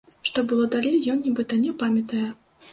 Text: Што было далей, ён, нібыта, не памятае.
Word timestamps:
Што 0.29 0.43
было 0.51 0.65
далей, 0.77 0.97
ён, 1.15 1.21
нібыта, 1.27 1.63
не 1.69 1.77
памятае. 1.85 2.27